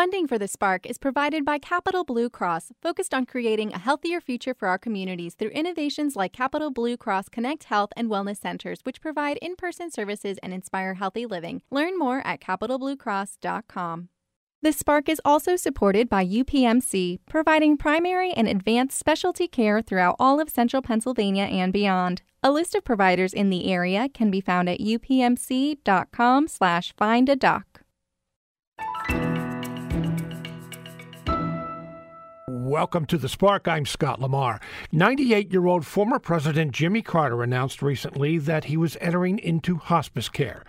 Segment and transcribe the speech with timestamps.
[0.00, 4.18] Funding for the Spark is provided by Capital Blue Cross, focused on creating a healthier
[4.18, 8.80] future for our communities through innovations like Capital Blue Cross Connect Health and Wellness Centers,
[8.84, 11.60] which provide in person services and inspire healthy living.
[11.70, 14.08] Learn more at capitalbluecross.com.
[14.62, 20.40] The Spark is also supported by UPMC, providing primary and advanced specialty care throughout all
[20.40, 22.22] of central Pennsylvania and beyond.
[22.42, 26.48] A list of providers in the area can be found at upmc.com
[32.70, 33.66] Welcome to the Spark.
[33.66, 34.60] I'm Scott Lamar.
[34.92, 40.28] 98 year old former President Jimmy Carter announced recently that he was entering into hospice
[40.28, 40.62] care.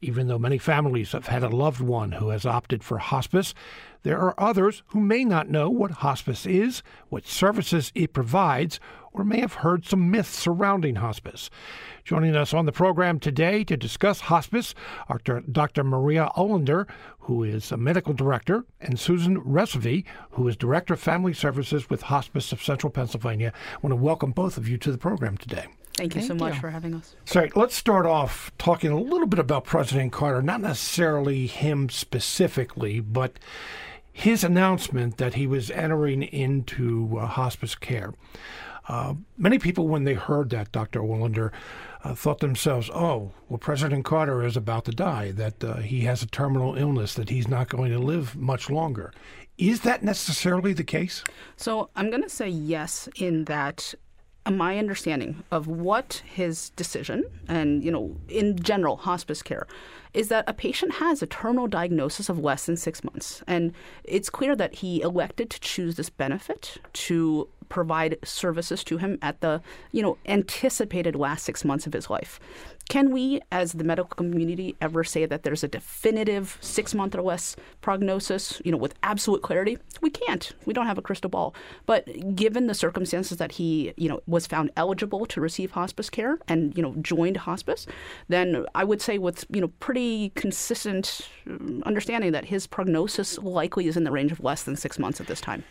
[0.00, 3.54] Even though many families have had a loved one who has opted for hospice,
[4.02, 8.78] there are others who may not know what hospice is, what services it provides,
[9.12, 11.50] or may have heard some myths surrounding hospice.
[12.04, 14.74] Joining us on the program today to discuss hospice
[15.08, 15.82] are Dr.
[15.82, 16.86] Maria Olander,
[17.20, 22.02] who is a medical director, and Susan Resavy, who is director of family services with
[22.02, 23.52] Hospice of Central Pennsylvania.
[23.74, 25.66] I want to welcome both of you to the program today.
[25.96, 26.60] Thank you Thank so much you.
[26.60, 27.16] for having us.
[27.24, 33.00] So let's start off talking a little bit about President Carter, not necessarily him specifically,
[33.00, 33.38] but
[34.12, 38.14] his announcement that he was entering into uh, hospice care.
[38.88, 41.00] Uh, many people, when they heard that, Dr.
[41.00, 41.50] Olander,
[42.04, 46.22] uh, thought themselves, oh, well, President Carter is about to die, that uh, he has
[46.22, 49.12] a terminal illness, that he's not going to live much longer.
[49.58, 51.24] Is that necessarily the case?
[51.56, 53.94] So I'm going to say yes, in that
[54.46, 59.66] Uh, my understanding of what his decision and you know in general hospice care
[60.14, 63.42] is that a patient has a terminal diagnosis of less than six months.
[63.46, 69.18] And it's clear that he elected to choose this benefit to provide services to him
[69.22, 69.60] at the
[69.92, 72.40] you know anticipated last six months of his life
[72.88, 77.22] can we, as the medical community, ever say that there's a definitive six month or
[77.22, 79.78] less prognosis, you know, with absolute clarity?
[80.02, 80.52] We can't.
[80.66, 81.54] We don't have a crystal ball.
[81.86, 86.38] But given the circumstances that he, you know, was found eligible to receive hospice care
[86.46, 87.86] and, you know, joined hospice,
[88.28, 93.88] then I would say with, you know, pretty consistent um, understanding that his prognosis likely
[93.88, 95.64] is in the range of less than six months at this time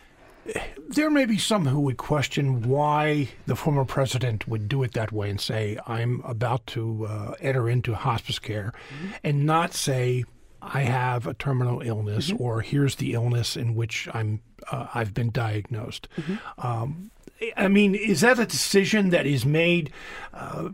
[0.88, 5.12] there may be some who would question why the former president would do it that
[5.12, 9.12] way and say, I'm about to uh, enter into hospice care, mm-hmm.
[9.24, 10.24] and not say,
[10.62, 12.42] I have a terminal illness mm-hmm.
[12.42, 16.08] or here's the illness in which I'm uh, I've been diagnosed.
[16.16, 16.66] Mm-hmm.
[16.66, 17.10] Um,
[17.56, 19.92] I mean, is that a decision that is made
[20.32, 20.70] uh,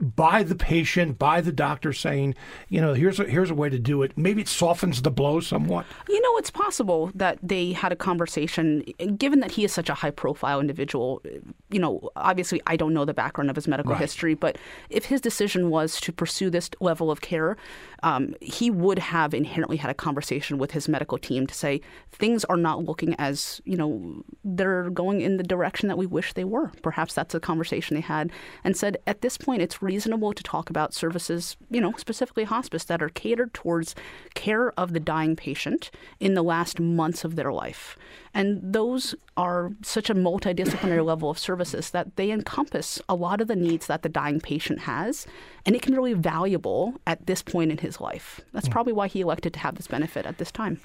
[0.00, 2.34] by the patient, by the doctor saying,
[2.68, 4.12] you know, here's a, here's a way to do it.
[4.16, 5.86] Maybe it softens the blow somewhat.
[6.08, 8.80] You know, it's possible that they had a conversation.
[9.16, 11.22] Given that he is such a high profile individual,
[11.70, 14.00] you know, obviously I don't know the background of his medical right.
[14.00, 14.58] history, but
[14.90, 17.56] if his decision was to pursue this level of care,
[18.02, 21.80] um, he would have inherently had a conversation with his medical team to say
[22.12, 26.34] things are not looking as you know they're going in the direction that we wish
[26.34, 26.70] they were.
[26.82, 28.30] Perhaps that's a conversation they had
[28.62, 32.84] and said at this point it's reasonable to talk about services, you know, specifically hospice
[32.84, 33.94] that are catered towards
[34.34, 37.96] care of the dying patient in the last months of their life.
[38.34, 43.48] And those are such a multidisciplinary level of services that they encompass a lot of
[43.48, 45.26] the needs that the dying patient has.
[45.64, 48.40] And it can be really valuable at this point in his life.
[48.52, 48.72] That's hmm.
[48.72, 50.80] probably why he elected to have this benefit at this time.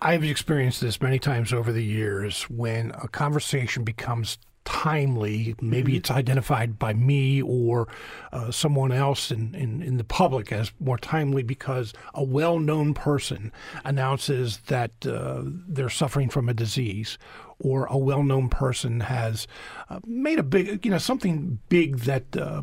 [0.00, 5.54] I've experienced this many times over the years when a conversation becomes timely.
[5.62, 5.98] Maybe mm-hmm.
[5.98, 7.88] it's identified by me or
[8.34, 12.92] uh, someone else in, in, in, the public as more timely because a well known
[12.92, 13.50] person
[13.82, 17.16] announces that uh, they're suffering from a disease
[17.58, 19.46] or a well known person has
[19.88, 22.62] uh, made a big, you know, something big that uh,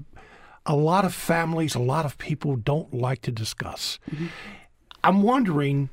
[0.67, 3.97] a lot of families, a lot of people don't like to discuss.
[4.11, 4.27] Mm-hmm.
[5.03, 5.89] I'm wondering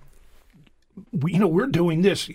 [1.13, 2.31] we, you know, we're doing this.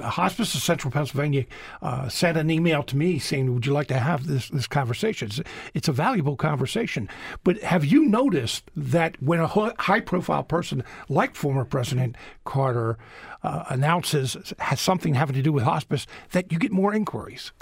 [0.00, 1.44] Hospice of Central Pennsylvania
[1.82, 5.28] uh, sent an email to me saying, "Would you like to have this this conversation?"
[5.28, 5.40] It's,
[5.74, 7.08] it's a valuable conversation.
[7.44, 12.98] But have you noticed that when a high profile person like former President Carter
[13.42, 17.52] uh, announces has something having to do with hospice, that you get more inquiries?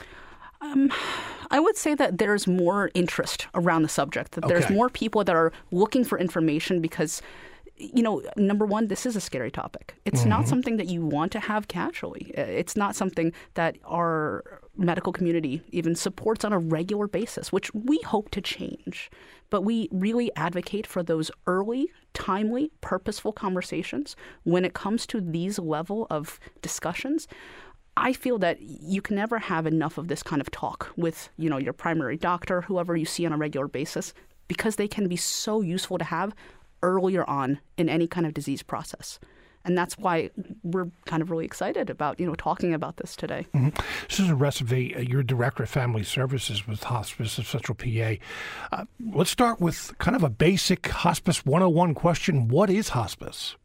[0.60, 0.90] Um,
[1.50, 4.32] I would say that there's more interest around the subject.
[4.32, 4.54] That okay.
[4.54, 7.20] there's more people that are looking for information because
[7.78, 9.94] you know, number one, this is a scary topic.
[10.05, 10.31] It's mm-hmm.
[10.31, 12.32] not something that you want to have casually.
[12.34, 17.99] It's not something that our medical community even supports on a regular basis, which we
[17.99, 19.11] hope to change.
[19.50, 25.58] But we really advocate for those early, timely, purposeful conversations when it comes to these
[25.58, 27.29] level of discussions.
[27.96, 31.49] I feel that you can never have enough of this kind of talk with, you
[31.49, 34.12] know, your primary doctor, whoever you see on a regular basis,
[34.49, 36.34] because they can be so useful to have
[36.82, 39.19] earlier on in any kind of disease process.
[39.64, 40.31] And that's why
[40.62, 43.46] we're kind of really excited about, you know, talking about this today.
[43.52, 43.81] Mm-hmm.
[44.08, 48.14] Susan Recevy, uh, you're Director of Family Services with Hospice of Central PA.
[48.70, 52.46] Uh, let's start with kind of a basic Hospice 101 question.
[52.46, 53.56] What is hospice?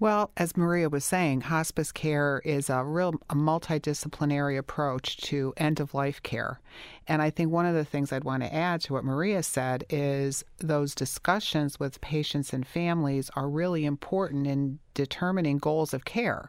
[0.00, 5.80] Well, as Maria was saying, hospice care is a real a multidisciplinary approach to end
[5.80, 6.60] of life care.
[7.08, 9.82] And I think one of the things I'd want to add to what Maria said
[9.90, 16.48] is those discussions with patients and families are really important in determining goals of care.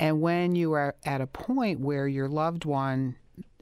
[0.00, 3.14] And when you are at a point where your loved one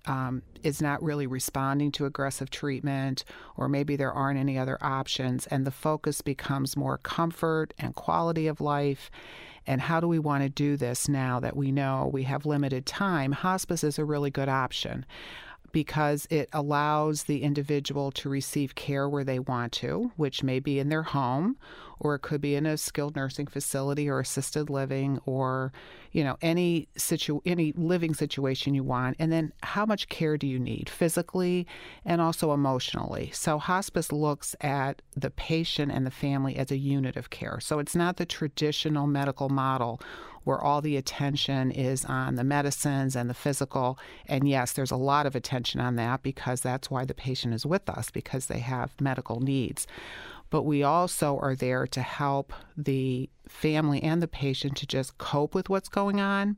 [0.09, 3.25] um, is not really responding to aggressive treatment,
[3.57, 8.47] or maybe there aren't any other options, and the focus becomes more comfort and quality
[8.47, 9.11] of life.
[9.67, 12.87] And how do we want to do this now that we know we have limited
[12.87, 13.33] time?
[13.33, 15.05] Hospice is a really good option
[15.73, 20.79] because it allows the individual to receive care where they want to, which may be
[20.79, 21.57] in their home,
[22.01, 25.73] or it could be in a skilled nursing facility or assisted living, or
[26.13, 29.17] you know any situ any living situation you want.
[29.19, 31.67] And then how much care do you need physically
[32.05, 33.31] and also emotionally?
[33.33, 37.59] So hospice looks at the patient and the family as a unit of care.
[37.61, 40.01] So it's not the traditional medical model
[40.49, 43.99] where all the attention is on the medicines and the physical.
[44.25, 47.67] And yes, there's a lot of attention on that because that's why the patient is
[47.67, 49.87] with us, because they have medical needs.
[50.49, 55.55] But we also are there to help the family and the patient to just cope
[55.55, 56.57] with what's going on.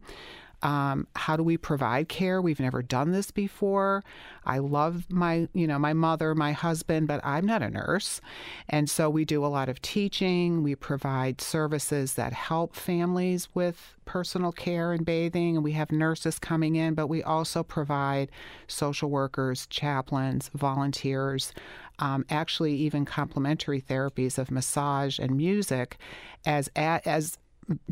[0.62, 2.43] Um, how do we provide care?
[2.43, 4.05] We've never done this before.
[4.45, 8.21] I love my, you know, my mother, my husband, but I'm not a nurse.
[8.69, 10.62] And so we do a lot of teaching.
[10.62, 16.39] We provide services that help families with personal care and bathing, and we have nurses
[16.39, 18.29] coming in, but we also provide
[18.67, 21.53] social workers, chaplains, volunteers,
[22.01, 25.97] um, actually even complementary therapies of massage and music
[26.45, 27.39] as as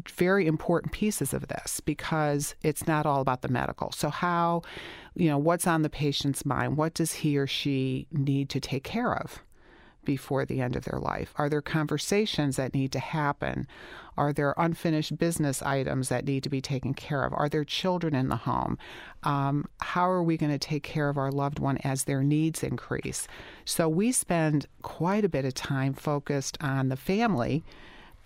[0.09, 3.93] very important pieces of this because it's not all about the medical.
[3.93, 4.63] So, how,
[5.15, 6.77] you know, what's on the patient's mind?
[6.77, 9.43] What does he or she need to take care of?
[10.09, 11.35] before the end of their life?
[11.37, 13.67] Are there conversations that need to happen?
[14.17, 17.35] Are there unfinished business items that need to be taken care of?
[17.35, 18.79] Are there children in the home?
[19.23, 22.63] Um, how are we going to take care of our loved one as their needs
[22.63, 23.29] increase?
[23.67, 27.63] So we spend quite a bit of time focused on the family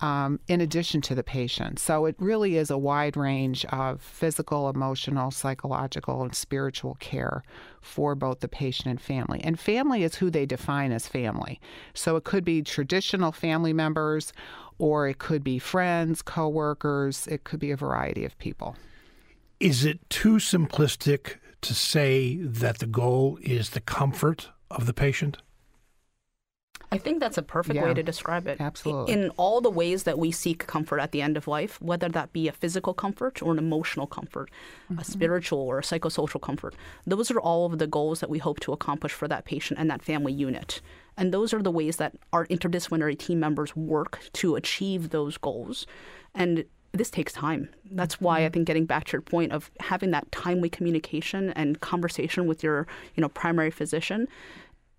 [0.03, 1.79] um, in addition to the patient.
[1.79, 7.41] So it really is a wide range of physical, emotional, psychological, and spiritual care
[7.79, 9.39] for both the patient and family.
[9.45, 11.61] And family is who they define as family.
[11.93, 14.33] So it could be traditional family members,
[14.77, 18.75] or it could be friends, coworkers, it could be a variety of people.
[19.61, 25.37] Is it too simplistic to say that the goal is the comfort of the patient?
[26.93, 28.59] I think that's a perfect yeah, way to describe it.
[28.59, 29.13] Absolutely.
[29.13, 32.33] In all the ways that we seek comfort at the end of life, whether that
[32.33, 34.49] be a physical comfort or an emotional comfort,
[34.91, 34.99] mm-hmm.
[34.99, 36.75] a spiritual or a psychosocial comfort,
[37.05, 39.89] those are all of the goals that we hope to accomplish for that patient and
[39.89, 40.81] that family unit.
[41.17, 45.85] And those are the ways that our interdisciplinary team members work to achieve those goals.
[46.33, 47.69] And this takes time.
[47.91, 48.53] That's why I mm-hmm.
[48.53, 52.87] think getting back to your point of having that timely communication and conversation with your,
[53.15, 54.27] you know, primary physician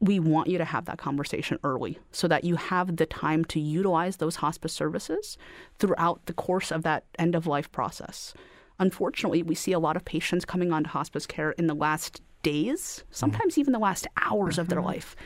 [0.01, 3.61] we want you to have that conversation early so that you have the time to
[3.61, 5.39] utilize those hospice services
[5.79, 8.35] throughout the course of that end of life process.
[8.79, 13.05] Unfortunately, we see a lot of patients coming onto hospice care in the last days,
[13.11, 14.63] sometimes even the last hours mm-hmm.
[14.63, 14.89] of their mm-hmm.
[14.89, 15.17] life.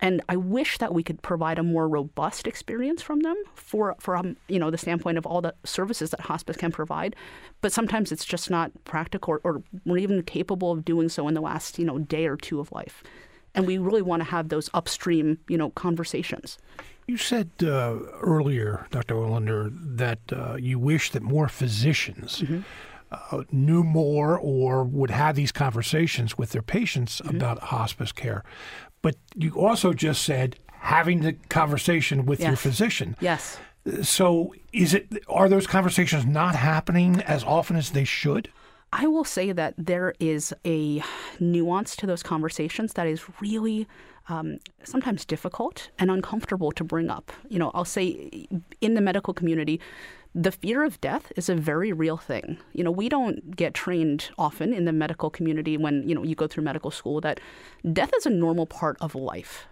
[0.00, 4.36] And I wish that we could provide a more robust experience from them for from
[4.46, 7.16] you know the standpoint of all the services that hospice can provide,
[7.62, 11.34] but sometimes it's just not practical or, or we're even capable of doing so in
[11.34, 13.02] the last you know day or two of life
[13.56, 16.58] and we really want to have those upstream, you know, conversations.
[17.06, 19.14] You said uh, earlier, Dr.
[19.14, 22.60] Olander, that uh, you wish that more physicians mm-hmm.
[23.10, 27.36] uh, knew more or would have these conversations with their patients mm-hmm.
[27.36, 28.44] about hospice care.
[29.02, 32.48] But you also just said having the conversation with yes.
[32.48, 33.16] your physician.
[33.20, 33.58] Yes.
[34.02, 38.50] So, is it are those conversations not happening as often as they should?
[38.92, 41.02] I will say that there is a
[41.40, 43.86] nuance to those conversations that is really
[44.28, 47.32] um, sometimes difficult and uncomfortable to bring up.
[47.48, 48.48] You know, I'll say
[48.80, 49.80] in the medical community,
[50.34, 52.58] the fear of death is a very real thing.
[52.72, 56.34] You know, we don't get trained often in the medical community when, you know, you
[56.34, 57.40] go through medical school that
[57.92, 59.66] death is a normal part of life.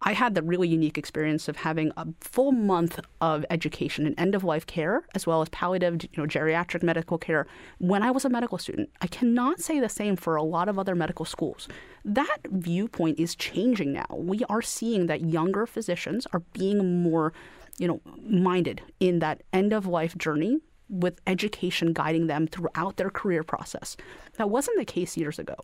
[0.00, 4.34] I had the really unique experience of having a full month of education in end
[4.34, 7.46] of life care as well as palliative, you know, geriatric medical care
[7.78, 8.90] when I was a medical student.
[9.00, 11.68] I cannot say the same for a lot of other medical schools.
[12.04, 14.06] That viewpoint is changing now.
[14.10, 17.32] We are seeing that younger physicians are being more
[17.78, 23.10] you know, minded in that end of life journey with education guiding them throughout their
[23.10, 23.96] career process.
[24.36, 25.56] That wasn't the case years ago.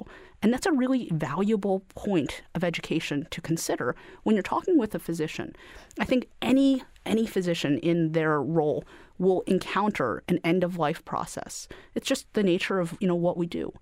[0.43, 4.99] And that's a really valuable point of education to consider when you're talking with a
[4.99, 5.55] physician.
[5.99, 8.85] I think any any physician in their role
[9.19, 11.69] will encounter an end of life process.
[11.95, 13.73] It's just the nature of, you know, what we do.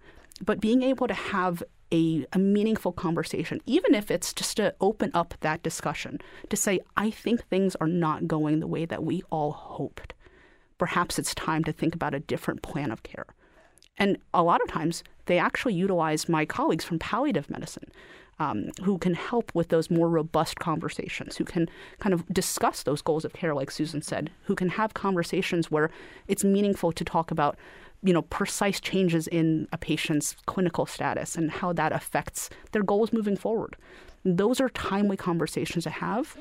[0.45, 5.11] But being able to have a, a, meaningful conversation, even if it's just to open
[5.15, 9.23] up that discussion, to say, I think things are not going the way that we
[9.31, 10.15] all hoped
[10.83, 13.27] perhaps it's time to think about a different plan of care.
[13.99, 17.89] And a lot of times, they actually utilize my colleagues from palliative medicine.
[18.41, 21.69] Um, who can help with those more robust conversations, who can
[22.01, 25.91] kind of discuss those goals of care, like Susan said, who can have conversations where
[26.27, 27.57] it's meaningful to talk about,
[28.03, 33.12] you know, precise changes in a patient's clinical status and how that affects their goals
[33.12, 33.77] moving forward.
[34.25, 36.37] Those are timely conversations to have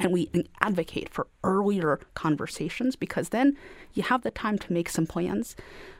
[0.00, 0.30] and we
[0.60, 3.56] advocate for earlier conversations because then
[3.92, 5.54] you have the time to make some plans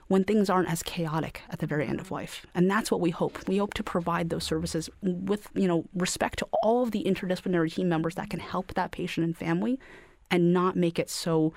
[0.09, 2.45] when things aren't as chaotic at the very end of life.
[2.54, 3.47] And that's what we hope.
[3.47, 7.73] We hope to provide those services with, you know, respect to all of the interdisciplinary
[7.73, 9.78] team members that can help that patient and family
[10.30, 11.52] and not make it so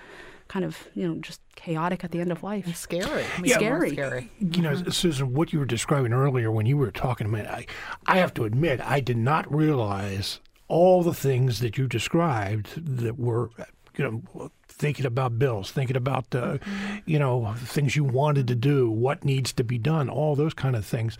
[0.49, 2.67] kind of, you know, just chaotic at the end of life.
[2.67, 3.25] It's scary.
[3.43, 3.91] Yeah, scary.
[3.91, 4.31] scary.
[4.39, 4.89] You know, mm-hmm.
[4.91, 7.65] Susan, what you were describing earlier when you were talking to me, I,
[8.05, 13.19] I have to admit, I did not realize all the things that you described that
[13.19, 13.49] were,
[13.97, 16.97] you know, thinking about bills, thinking about, uh, mm-hmm.
[17.05, 20.75] you know, things you wanted to do, what needs to be done, all those kind
[20.75, 21.17] of things.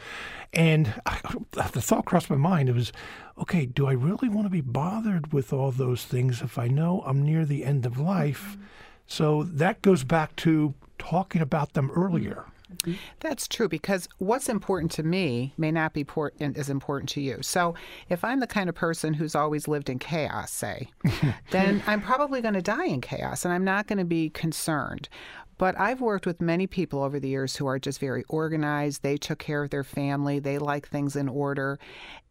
[0.52, 1.20] And I,
[1.52, 2.92] the thought crossed my mind, it was,
[3.38, 7.04] okay, do I really want to be bothered with all those things if I know
[7.06, 8.52] I'm near the end of life?
[8.52, 8.64] Mm-hmm.
[9.06, 12.46] So that goes back to talking about them earlier.
[12.80, 12.94] Mm-hmm.
[13.20, 16.06] That's true because what's important to me may not be
[16.40, 17.40] as important to you.
[17.42, 17.76] So
[18.10, 20.90] if I'm the kind of person who's always lived in chaos, say,
[21.52, 25.10] then I'm probably going to die in chaos and I'm not going to be concerned.
[25.58, 29.04] But I've worked with many people over the years who are just very organized.
[29.04, 31.80] They took care of their family, they like things in order.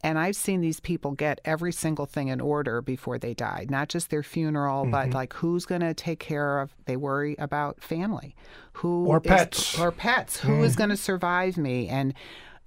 [0.02, 3.88] And I've seen these people get every single thing in order before they died, not
[3.88, 4.90] just their funeral, mm-hmm.
[4.90, 8.34] but like who's going to take care of, they worry about family.
[8.74, 9.78] Who or is, pets.
[9.78, 10.38] Or pets.
[10.38, 10.40] Mm.
[10.40, 11.88] Who is going to survive me?
[11.88, 12.14] And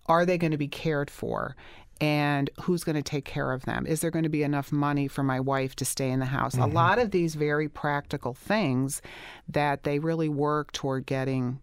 [0.08, 1.56] are they going to be cared for?
[2.02, 3.86] And who's going to take care of them?
[3.88, 6.56] Is there going to be enough money for my wife to stay in the house?
[6.56, 6.72] Mm-hmm.
[6.72, 9.02] A lot of these very practical things
[9.48, 11.60] that they really work toward getting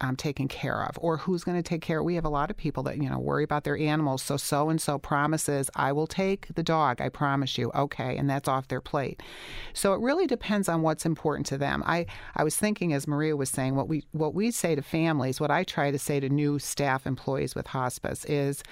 [0.00, 2.56] um, taken care of or who's going to take care we have a lot of
[2.56, 6.06] people that you know worry about their animals so so and so promises i will
[6.06, 9.22] take the dog i promise you okay and that's off their plate
[9.72, 12.04] so it really depends on what's important to them i
[12.36, 15.50] i was thinking as maria was saying what we what we say to families what
[15.50, 18.62] i try to say to new staff employees with hospice is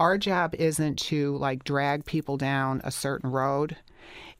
[0.00, 3.76] our job isn't to like drag people down a certain road,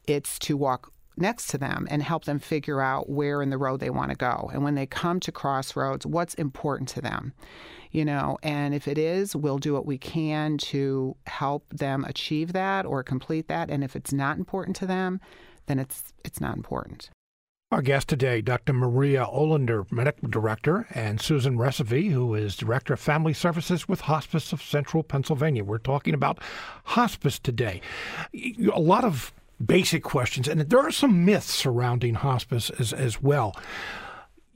[0.07, 3.79] it's to walk next to them and help them figure out where in the road
[3.79, 4.49] they want to go.
[4.51, 7.33] And when they come to crossroads, what's important to them?
[7.91, 12.53] You know, and if it is, we'll do what we can to help them achieve
[12.53, 13.69] that or complete that.
[13.69, 15.19] And if it's not important to them,
[15.67, 17.11] then it's it's not important.
[17.71, 18.73] Our guest today, Dr.
[18.73, 24.51] Maria Olander, Medical Director, and Susan Recife, who is Director of Family Services with Hospice
[24.51, 25.63] of Central Pennsylvania.
[25.63, 26.39] We're talking about
[26.83, 27.79] hospice today.
[28.33, 29.31] A lot of
[29.65, 33.55] basic questions, and there are some myths surrounding hospice as, as well.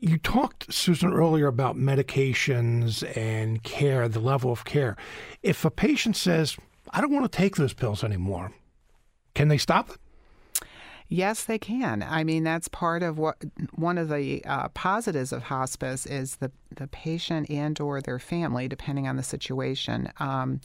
[0.02, 4.98] You talked, Susan, earlier about medications and care, the level of care.
[5.42, 6.58] If a patient says,
[6.90, 8.52] I don't want to take those pills anymore,
[9.34, 9.98] can they stop it?
[11.08, 12.04] Yes, they can.
[12.04, 13.38] I mean, that's part of what
[13.76, 18.68] one of the uh, positives of hospice is the the patient and or their family,
[18.68, 20.60] depending on the situation, um,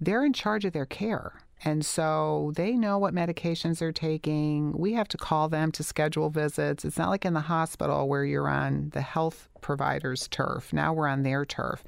[0.00, 1.42] they're in charge of their care.
[1.62, 4.72] And so they know what medications they're taking.
[4.72, 6.84] We have to call them to schedule visits.
[6.84, 10.72] It's not like in the hospital where you're on the health provider's turf.
[10.72, 11.84] Now we're on their turf.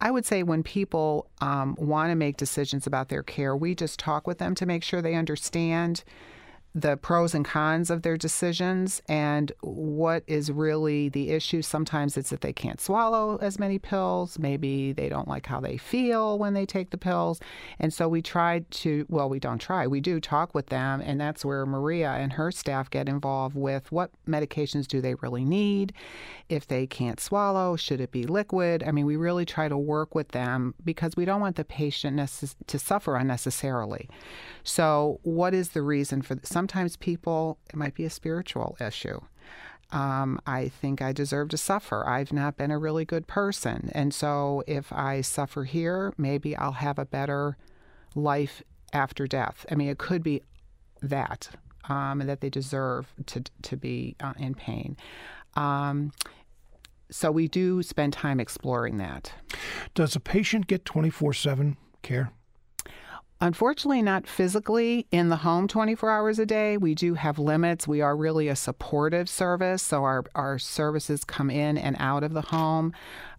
[0.00, 3.98] I would say when people um, want to make decisions about their care, we just
[3.98, 6.04] talk with them to make sure they understand
[6.74, 11.62] the pros and cons of their decisions and what is really the issue.
[11.62, 14.38] Sometimes it's that they can't swallow as many pills.
[14.38, 17.40] Maybe they don't like how they feel when they take the pills.
[17.78, 21.00] And so we try to, well, we don't try, we do talk with them.
[21.00, 25.44] And that's where Maria and her staff get involved with what medications do they really
[25.44, 25.92] need?
[26.48, 28.82] If they can't swallow, should it be liquid?
[28.86, 32.16] I mean, we really try to work with them because we don't want the patient
[32.16, 34.08] necess- to suffer unnecessarily.
[34.64, 36.48] So, what is the reason for this?
[36.68, 39.20] Sometimes people, it might be a spiritual issue.
[39.90, 42.06] Um, I think I deserve to suffer.
[42.06, 43.88] I've not been a really good person.
[43.94, 47.56] And so, if I suffer here, maybe I'll have a better
[48.14, 49.64] life after death.
[49.70, 50.42] I mean, it could be
[51.00, 51.48] that.
[51.88, 54.96] um, that they deserve to to be uh, in pain.
[55.54, 56.12] Um,
[57.10, 59.32] so we do spend time exploring that.
[59.94, 62.30] Does a patient get twenty four seven care?
[63.40, 66.76] Unfortunately, not physically in the home 24 hours a day.
[66.76, 67.86] We do have limits.
[67.86, 72.32] We are really a supportive service, so our, our services come in and out of
[72.32, 72.92] the home.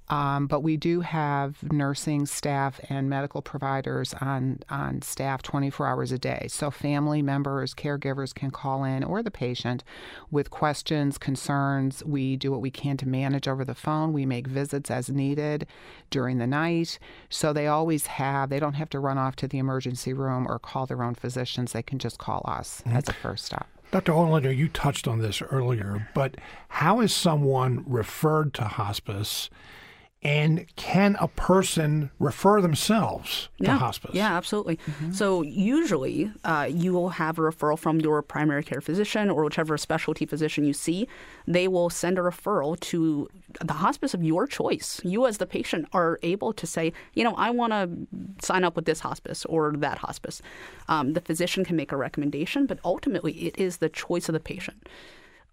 [0.10, 6.12] Um, but we do have nursing staff and medical providers on, on staff 24 hours
[6.12, 6.48] a day.
[6.50, 9.84] So family members, caregivers can call in or the patient
[10.32, 12.04] with questions, concerns.
[12.04, 14.12] We do what we can to manage over the phone.
[14.12, 15.68] We make visits as needed
[16.10, 16.98] during the night.
[17.30, 20.58] So they always have, they don't have to run off to the emergency room or
[20.58, 21.74] call their own physicians.
[21.74, 22.98] They can just call us mm-hmm.
[22.98, 23.68] as a first stop.
[23.92, 24.12] Dr.
[24.12, 26.36] Olander, you touched on this earlier, but
[26.68, 29.50] how is someone referred to hospice
[30.22, 34.12] and can a person refer themselves to yeah, hospice?
[34.14, 34.76] Yeah, absolutely.
[34.76, 35.14] Mm-hmm.
[35.14, 39.78] So usually uh, you will have a referral from your primary care physician or whichever
[39.78, 41.08] specialty physician you see.
[41.48, 43.30] They will send a referral to
[43.62, 45.00] the hospice of your choice.
[45.06, 47.90] You, as the patient, are able to say, you know, I want to
[48.46, 50.42] sign up with this hospice or that hospice.
[50.90, 54.42] Um, the physician can make a recommendation, but ultimately it is the choice of the
[54.42, 54.86] patient.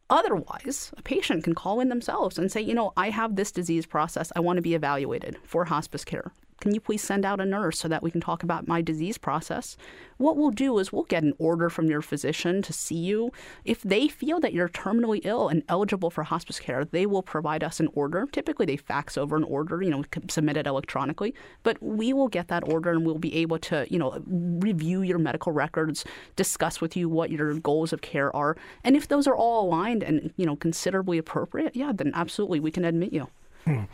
[0.09, 3.87] Otherwise, a patient can call in themselves and say, you know, I have this disease
[3.87, 4.33] process.
[4.37, 7.79] I want to be evaluated for hospice care can you please send out a nurse
[7.79, 9.77] so that we can talk about my disease process?
[10.17, 13.31] What we'll do is we'll get an order from your physician to see you.
[13.65, 17.63] If they feel that you're terminally ill and eligible for hospice care, they will provide
[17.63, 18.27] us an order.
[18.33, 22.49] Typically, they fax over an order, you know, submit it electronically, but we will get
[22.49, 26.05] that order and we'll be able to, you know, review your medical records,
[26.37, 28.57] discuss with you what your goals of care are.
[28.83, 32.71] And if those are all aligned and, you know, considerably appropriate, yeah, then absolutely we
[32.71, 33.29] can admit you.
[33.67, 33.85] Hmm.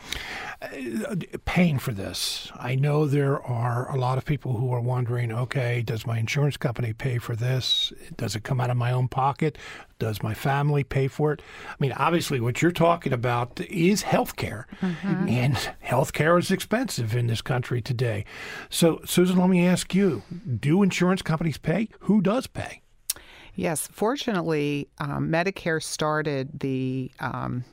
[1.45, 2.52] Paying for this.
[2.57, 6.57] I know there are a lot of people who are wondering okay, does my insurance
[6.57, 7.93] company pay for this?
[8.17, 9.57] Does it come out of my own pocket?
[9.99, 11.43] Does my family pay for it?
[11.69, 15.29] I mean, obviously, what you're talking about is health care, mm-hmm.
[15.29, 18.25] and health care is expensive in this country today.
[18.68, 20.23] So, Susan, let me ask you
[20.61, 21.88] do insurance companies pay?
[22.01, 22.83] Who does pay?
[23.55, 27.64] Yes, fortunately, um, Medicare started the um,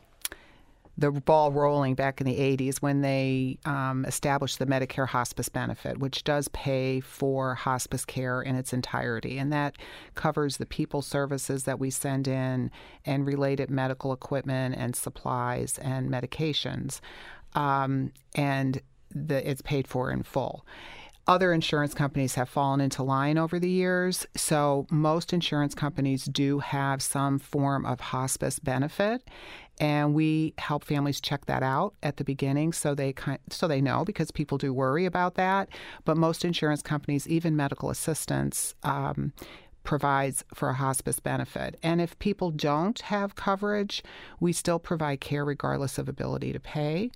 [0.99, 5.97] the ball rolling back in the 80s when they um, established the Medicare hospice benefit,
[5.97, 9.37] which does pay for hospice care in its entirety.
[9.37, 9.77] And that
[10.15, 12.69] covers the people services that we send in
[13.05, 16.99] and related medical equipment and supplies and medications.
[17.55, 20.65] Um, and the, it's paid for in full.
[21.27, 24.25] Other insurance companies have fallen into line over the years.
[24.35, 29.21] So, most insurance companies do have some form of hospice benefit
[29.79, 33.13] and we help families check that out at the beginning so they
[33.49, 35.69] so they know because people do worry about that.
[36.05, 39.33] But most insurance companies even medical assistance um,
[39.83, 41.79] provides for a hospice benefit.
[41.81, 44.03] And if people don't have coverage
[44.39, 47.11] we still provide care regardless of ability to pay.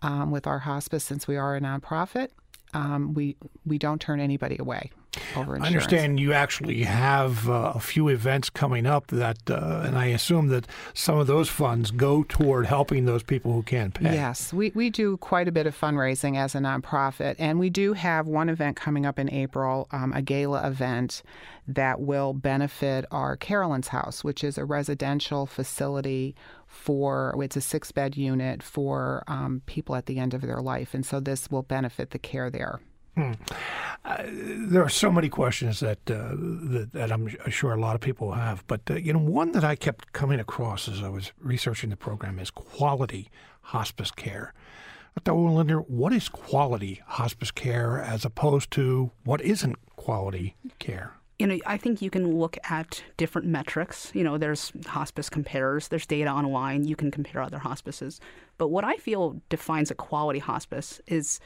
[0.00, 2.28] Um, with our hospice since we are a nonprofit
[2.74, 4.90] um, we we don't turn anybody away
[5.36, 5.64] over insurance.
[5.64, 10.06] I understand you actually have uh, a few events coming up that, uh, and I
[10.06, 14.14] assume that some of those funds go toward helping those people who can't pay.
[14.14, 17.92] Yes, we, we do quite a bit of fundraising as a nonprofit, and we do
[17.92, 21.22] have one event coming up in April, um, a gala event
[21.66, 26.34] that will benefit our Carolyn's House, which is a residential facility
[26.66, 30.94] for it's a six bed unit for um, people at the end of their life,
[30.94, 32.80] and so this will benefit the care there.
[33.18, 33.32] Hmm.
[34.04, 38.00] Uh, there are so many questions that, uh, that, that I'm sure a lot of
[38.00, 41.32] people have, but uh, you know one that I kept coming across as I was
[41.40, 43.28] researching the program is quality
[43.62, 44.54] hospice care.
[45.16, 45.32] Dr.
[45.32, 51.14] Olander, what is quality hospice care as opposed to what isn't quality care?
[51.40, 54.10] you know, I think you can look at different metrics.
[54.12, 58.20] You know, there's hospice comparers, there's data online, you can compare other hospices.
[58.58, 61.38] But what I feel defines a quality hospice is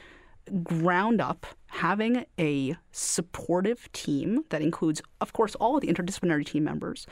[0.63, 6.63] ground up having a supportive team that includes, of course, all of the interdisciplinary team
[6.63, 7.07] members,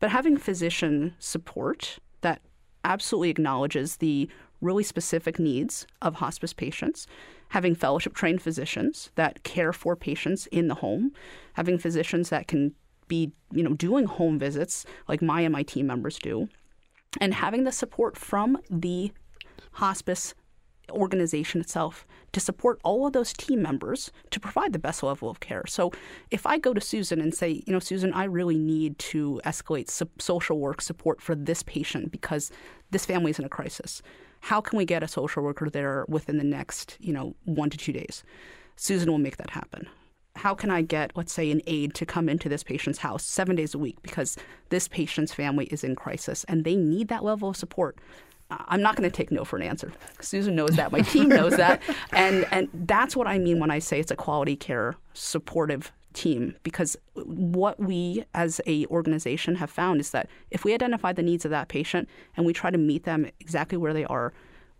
[0.00, 2.40] but having physician support that
[2.84, 4.28] absolutely acknowledges the
[4.60, 7.06] really specific needs of hospice patients,
[7.48, 11.12] having fellowship trained physicians that care for patients in the home,
[11.54, 12.74] having physicians that can
[13.06, 16.48] be, you know, doing home visits like my and my team members do,
[17.20, 19.12] and having the support from the
[19.72, 20.34] hospice
[20.90, 25.40] organization itself to support all of those team members to provide the best level of
[25.40, 25.64] care.
[25.66, 25.92] So
[26.30, 29.90] if I go to Susan and say, you know, Susan, I really need to escalate
[30.20, 32.50] social work support for this patient because
[32.90, 34.02] this family is in a crisis.
[34.40, 37.78] How can we get a social worker there within the next, you know, one to
[37.78, 38.22] two days?
[38.76, 39.88] Susan will make that happen.
[40.36, 43.54] how can I get, let's say, an aide to come into this patient's house seven
[43.56, 44.36] days a week because
[44.68, 47.98] this patient's family is in crisis and they need that level of support.
[48.50, 49.92] I'm not going to take no for an answer.
[50.20, 50.92] Susan knows that.
[50.92, 54.16] My team knows that, and and that's what I mean when I say it's a
[54.16, 56.54] quality care supportive team.
[56.62, 61.44] Because what we as a organization have found is that if we identify the needs
[61.44, 64.32] of that patient and we try to meet them exactly where they are,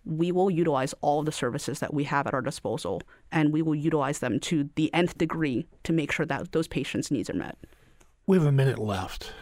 [0.05, 3.63] we will utilize all of the services that we have at our disposal, and we
[3.63, 7.35] will utilize them to the nth degree to make sure that those patients' needs are
[7.35, 7.57] met.
[8.27, 9.33] We have a minute left.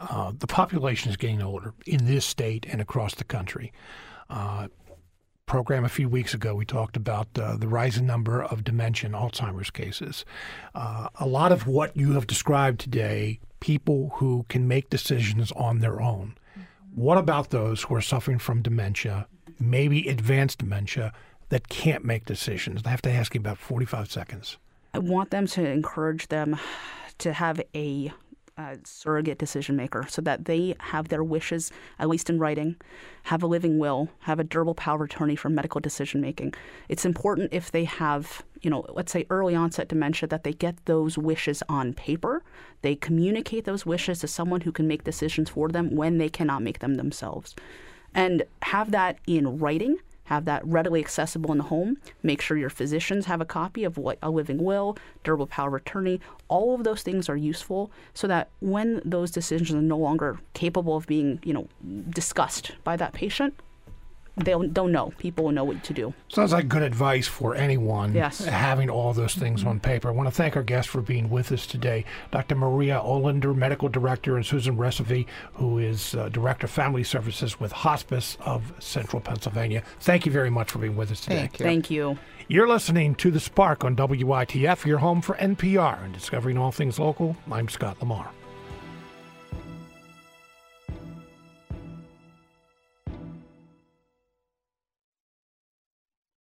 [0.00, 3.72] Uh, the population is getting older in this state and across the country.
[4.28, 4.68] Uh,
[5.46, 9.14] program a few weeks ago, we talked about uh, the rising number of dementia and
[9.14, 10.24] Alzheimer's cases.
[10.74, 15.78] Uh, a lot of what you have described today, people who can make decisions on
[15.78, 16.36] their own.
[16.94, 19.28] What about those who are suffering from dementia,
[19.60, 21.12] maybe advanced dementia,
[21.50, 22.82] that can't make decisions?
[22.84, 24.58] I have to ask you about 45 seconds.
[24.94, 26.58] I want them to encourage them
[27.18, 28.12] to have a
[28.58, 32.76] uh, surrogate decision maker so that they have their wishes, at least in writing,
[33.24, 36.54] have a living will, have a durable power of attorney for medical decision making.
[36.88, 40.84] It's important if they have, you know, let's say early onset dementia, that they get
[40.86, 42.42] those wishes on paper.
[42.82, 46.62] They communicate those wishes to someone who can make decisions for them when they cannot
[46.62, 47.54] make them themselves.
[48.14, 51.96] And have that in writing have that readily accessible in the home.
[52.22, 55.74] Make sure your physicians have a copy of what a living will, durable power of
[55.74, 56.20] attorney.
[56.48, 60.96] All of those things are useful so that when those decisions are no longer capable
[60.96, 61.68] of being, you know,
[62.10, 63.54] discussed by that patient,
[64.36, 65.12] they'll don't know.
[65.18, 66.12] People will know what to do.
[66.28, 68.44] Sounds like good advice for anyone yes.
[68.44, 70.08] having all those things on paper.
[70.08, 72.04] I want to thank our guests for being with us today.
[72.30, 72.54] Dr.
[72.54, 77.72] Maria Olander, Medical Director, and Susan Recife, who is uh, Director of Family Services with
[77.72, 79.82] Hospice of Central Pennsylvania.
[80.00, 81.36] Thank you very much for being with us today.
[81.36, 81.64] Thank you.
[81.64, 82.18] Thank you.
[82.48, 86.98] You're listening to The Spark on WITF, your home for NPR and discovering all things
[86.98, 87.36] local.
[87.50, 88.30] I'm Scott Lamar.